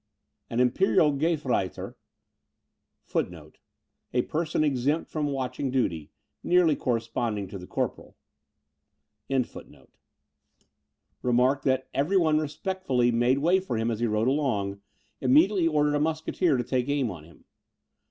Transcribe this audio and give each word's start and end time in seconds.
An 0.49 0.59
imperial 0.59 1.11
Gefreyter, 1.11 1.93
[A 3.13 3.51
person 4.27 4.63
exempt 4.63 5.11
from 5.11 5.27
watching 5.27 5.69
duty, 5.69 6.09
nearly 6.41 6.75
corresponding 6.75 7.47
to 7.49 7.59
the 7.59 7.67
corporal.] 7.67 8.17
remarking 9.29 9.85
that 11.69 11.87
every 11.93 12.17
one 12.17 12.39
respectfully 12.39 13.11
made 13.11 13.37
way 13.37 13.59
for 13.59 13.77
him 13.77 13.91
as 13.91 13.99
he 13.99 14.07
rode 14.07 14.27
along, 14.27 14.81
immediately 15.19 15.67
ordered 15.67 15.93
a 15.93 15.99
musketeer 15.99 16.57
to 16.57 16.63
take 16.63 16.89
aim 16.89 17.11
at 17.11 17.23
him. 17.25 17.45